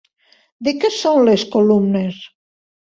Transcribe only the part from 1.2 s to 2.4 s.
les columnes?